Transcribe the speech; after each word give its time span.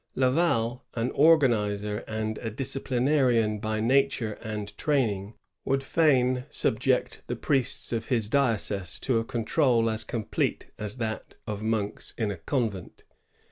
Laval, 0.15 0.83
an 0.95 1.11
organizer 1.11 1.99
and 2.07 2.39
a 2.39 2.49
disciplinarian 2.49 3.59
by 3.59 3.79
nature 3.79 4.33
and 4.41 4.75
training, 4.75 5.35
would 5.63 5.85
&in 5.95 6.45
subject 6.49 7.21
the 7.27 7.35
priests 7.35 7.93
of 7.93 8.05
his 8.07 8.27
diocese 8.27 8.97
to 9.01 9.19
a 9.19 9.23
control 9.23 9.91
as 9.91 10.03
complete 10.03 10.71
as 10.79 10.95
that 10.97 11.35
of 11.45 11.61
monks 11.61 12.15
in 12.17 12.31
a 12.31 12.37
convent. 12.37 13.03